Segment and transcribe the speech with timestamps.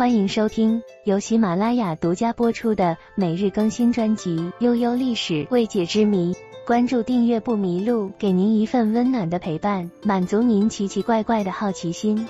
[0.00, 6.32] 欢迎收听由喜马拉雅独家播出的每日更新专辑《悠悠历史未解之谜》。
[6.66, 12.26] 关注订阅不迷路，给您一份温暖的陪伴，满足您奇奇怪怪的好奇心。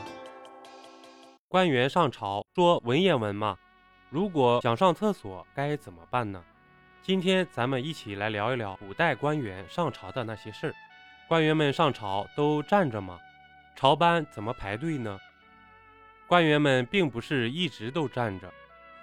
[1.46, 3.56] 官员上朝说文言文吗？
[4.08, 6.42] 如果想上厕所该怎么办呢？
[7.04, 10.74] 今天咱们一起来聊一聊古代官员上朝的那些事儿。
[11.28, 13.20] 官员们上朝都站着吗？
[13.76, 15.20] 朝班怎么排队呢？
[16.30, 18.48] 官员们并不是一直都站着。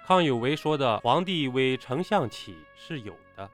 [0.06, 3.46] 康有为说的“皇帝为丞相起”是有的。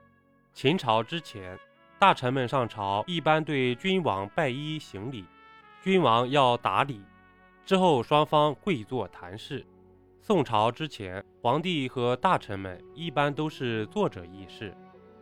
[0.52, 1.58] 秦朝之前，
[1.98, 5.24] 大臣们上朝一般对君王拜衣行礼，
[5.82, 7.02] 君王要打礼。
[7.66, 9.66] 之后双方跪坐谈事。
[10.20, 14.72] 宋朝之前，皇帝和大臣们一般都是坐着议事，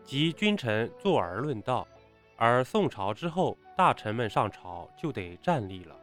[0.04, 1.88] 即君臣坐而论道。
[2.36, 5.96] 而宋朝之后，大臣们上朝就得站立了。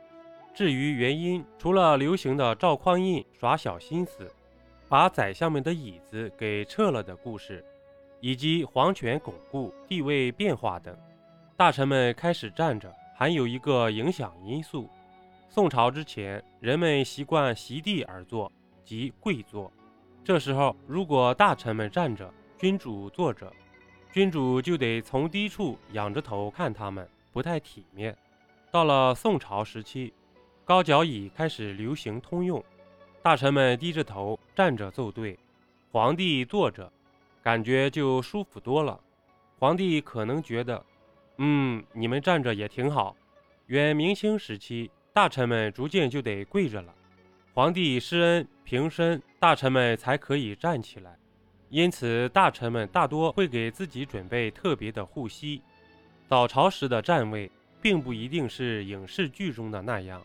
[0.59, 4.30] 至于原因，除了流行的赵匡胤耍小心思，
[4.90, 7.63] 把宰相们的椅子给撤了的故事，
[8.20, 10.94] 以及皇权巩固、地位变化等，
[11.56, 14.89] 大臣们开始站着，还有一个影响因素：
[15.47, 18.52] 宋朝之前，人们习惯席地而坐，
[18.84, 19.72] 即跪坐。
[20.25, 23.50] 这时候，如果大臣们站着，君主坐着，
[24.12, 28.14] 君主就得从低处仰着头看他们，不太体面。
[28.69, 30.14] 到了宋朝时期。
[30.70, 32.64] 高脚椅开始流行通用，
[33.23, 35.36] 大臣们低着头站着奏对，
[35.92, 36.94] 皇帝坐着，
[37.42, 39.00] 感觉就舒服多了。
[39.58, 40.86] 皇帝可能觉得，
[41.38, 43.16] 嗯，你们站着也挺好。
[43.66, 46.94] 元明清时期，大臣们逐渐就得跪着了，
[47.56, 51.17] 皇帝施恩平身，大臣们才可以站起来。
[51.70, 55.64] 因此，大臣们大多会给自己准备特别的护膝。
[56.28, 57.50] 早朝时的站位，
[57.81, 60.22] 并不一定是影视剧中的那样。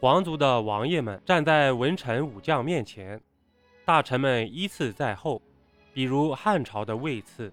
[0.00, 3.20] 皇族的王爷们站在文臣武将面前，
[3.84, 5.42] 大臣们依次在后。
[5.92, 7.52] 比如汉朝的位次，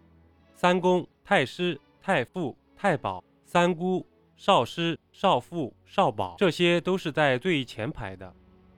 [0.56, 4.06] 三公、太师、太傅、太保、三姑、
[4.38, 8.34] 少师、少傅、少保，这些都是在最前排的。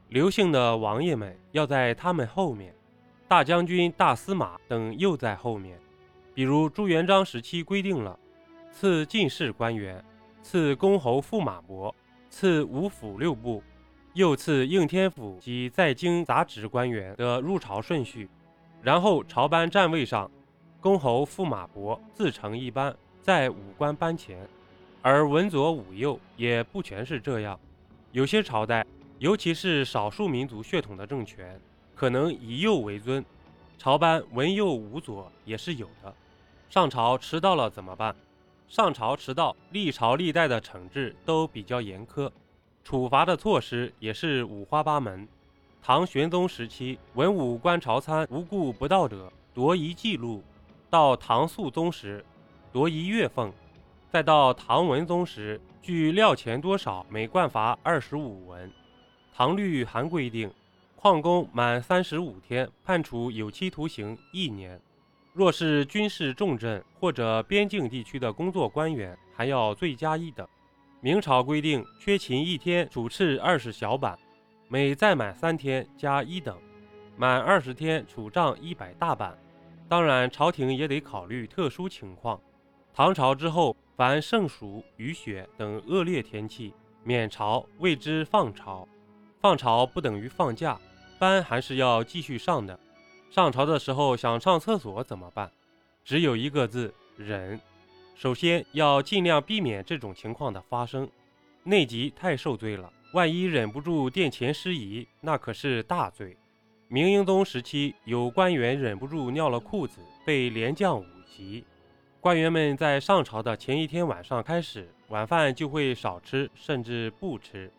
[0.07, 2.73] 刘姓的王爷们要在他们后面，
[3.27, 5.79] 大将军、大司马等又在后面。
[6.33, 8.17] 比如朱元璋时期规定了，
[8.71, 10.03] 赐进士官员，
[10.41, 11.93] 赐公侯驸马伯。
[12.29, 13.63] 赐五府六部，
[14.13, 18.29] 又赐应天府及在京杂职官员的入朝顺序，
[18.81, 20.29] 然后朝班站位上，
[20.79, 24.47] 公侯驸马伯自成一班，在五官班前。
[25.01, 27.59] 而文左武右也不全是这样，
[28.11, 28.85] 有些朝代，
[29.17, 31.59] 尤其是少数民族血统的政权，
[31.95, 33.23] 可能以右为尊，
[33.77, 36.13] 朝班文右武左也是有的。
[36.69, 38.15] 上朝迟到了怎么办？
[38.69, 42.29] 上朝迟到，历朝历代的惩治都比较严苛，
[42.83, 45.27] 处罚的措施也是五花八门。
[45.81, 50.43] 唐玄宗时期，文武官朝参无故不到者，夺一记录；
[50.87, 52.23] 到唐肃宗时，
[52.71, 53.51] 夺一月俸；
[54.07, 58.71] 再到唐文宗时，据料钱多少，每贯罚二十五文。
[59.33, 60.53] 唐律还规定，
[60.95, 64.79] 旷工满三十五天，判处有期徒刑一年。
[65.33, 70.47] 若是军事重镇或者边境地区的工作官员，还要罪加一等。
[71.01, 74.17] 明朝规定，缺勤一天处斥二十小板，
[74.67, 76.57] 每再满三天加一等，
[77.15, 79.37] 满二十天处杖一百大板。
[79.87, 82.39] 当然，朝廷也得考虑特殊情况。
[82.93, 86.73] 唐朝之后，凡盛暑、雨雪等恶劣天气，
[87.03, 88.87] 免朝谓之放朝。
[89.39, 90.77] 放朝不等于放假，
[91.17, 92.77] 班还是要继续上的。
[93.29, 95.51] 上朝的时候想上厕所怎么办？
[96.03, 97.59] 只有一个字：忍。
[98.15, 101.07] 首先要尽量避免这种情况的发生。
[101.63, 106.35] 内急太受罪了，万一忍不住殿前失仪，那可是大罪。
[106.87, 111.63] 明英宗时期，有官员忍不住尿了裤子，被连降五级。
[112.19, 117.71] 官员们在上朝的前一天晚上开始，晚饭就会少吃，甚至不吃。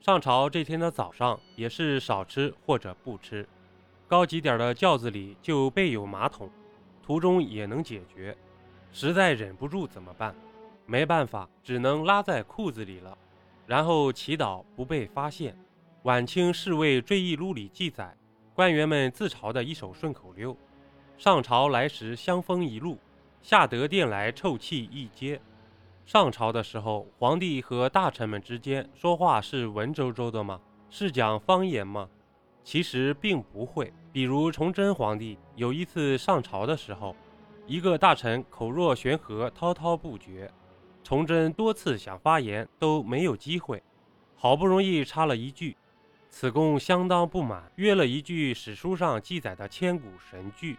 [0.00, 3.46] 上朝这天的早上也是少吃或者不吃。
[4.08, 6.48] 高级点的轿子里就备有马桶，
[7.02, 8.36] 途中也能解决。
[8.92, 10.32] 实在忍不住怎么办？
[10.86, 13.18] 没办法，只能拉在裤子里了。
[13.66, 15.56] 然后祈祷不被发现。
[16.04, 18.16] 晚清侍卫追忆录里记载，
[18.54, 20.56] 官员们自嘲的一首顺口溜
[21.18, 22.96] ：“上朝来时香风一路，
[23.42, 25.40] 下得殿来臭气一街。”
[26.06, 30.60] 上朝的时候，皇帝和大臣们之间说话是文绉绉的吗？
[30.88, 32.08] 是讲方言吗？
[32.66, 33.92] 其实并不会。
[34.12, 37.14] 比如崇祯皇帝有一次上朝的时候，
[37.64, 40.50] 一个大臣口若悬河，滔滔不绝，
[41.04, 43.80] 崇祯多次想发言都没有机会，
[44.34, 45.76] 好不容易插了一句
[46.28, 50.76] ：“此公相当不满，约了一句史书上记载的千古神句。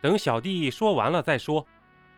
[0.00, 1.64] 等小弟说完了再说。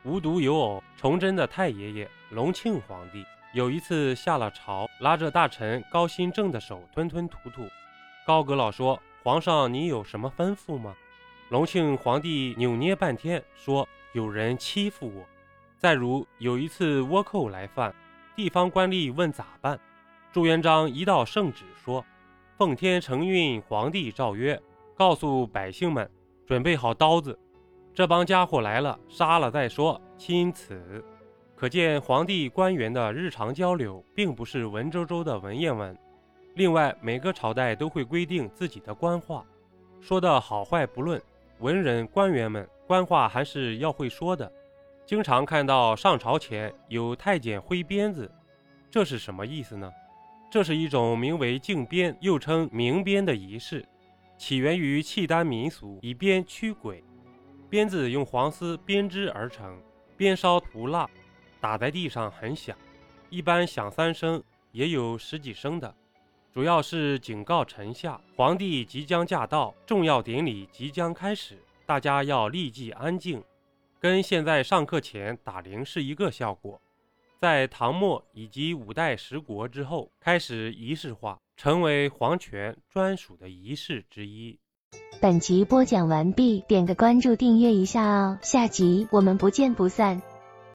[0.05, 7.69] 无独有偶，崇祯的太爷爷隆庆皇帝有一次下了朝，拉着大臣高新正的手吞吞吐吐。
[8.25, 10.95] 高阁老说：“皇上，你有什么吩咐吗？”
[11.51, 15.25] 隆庆皇帝扭捏半天，说：“有人欺负我。”
[15.77, 17.93] 再如有一次倭寇来犯，
[18.37, 19.79] 地方官吏问咋办，
[20.31, 22.05] 朱元璋一道圣旨说
[22.57, 24.61] ：“奉天承运，皇帝诏曰，
[24.95, 26.09] 告诉百姓们，
[26.47, 27.37] 准备好刀子。”
[27.93, 30.01] 这帮家伙来了，杀了再说。
[30.17, 31.05] 钦此，
[31.57, 35.99] 可见皇帝官员的日常交流并不是文绉绉的文言文。
[36.55, 39.45] 另外，每个朝代都会规定自己的官话，
[40.01, 41.21] 说的好坏不论，
[41.61, 44.51] 文人官员们官话还是要会说的。
[45.07, 48.31] 经常看到上朝前有太监挥鞭子，
[48.91, 49.91] 这是什么意思呢？
[50.51, 53.83] 这是一种名为靖鞭，又称鸣鞭的仪式，
[54.37, 57.03] 起源于契丹民俗，以鞭驱鬼。
[57.71, 59.81] 鞭子用黄丝编织而成，
[60.19, 61.09] 鞭梢涂蜡，
[61.59, 62.77] 打在地上很响，
[63.31, 65.95] 一般响三声，也有十几声的。
[66.55, 71.57] 主要是警告臣下，皇帝即将驾到，重要典礼即将开始，
[71.87, 73.43] 大家要立即安静，
[73.99, 76.79] 跟现在上课前打铃是一个效果。
[77.41, 84.59] 在唐末以及五代十国之后，开始仪式化，成为皇权专属的仪式之一。
[85.23, 90.21] 本集播讲完毕，点个关注，订阅一下哦，下集我们不见不散。